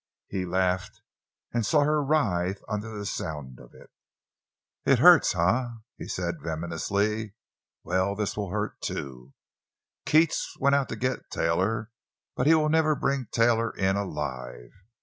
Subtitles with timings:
[0.29, 1.03] He laughed,
[1.53, 3.91] and saw her writhe under the sound of it.
[4.83, 7.35] "It hurts, eh?" he said venomously;
[7.83, 9.35] "well, this will hurt, too.
[10.07, 11.91] Keats went out to get Taylor,
[12.35, 14.71] but he will never bring Taylor in—alive.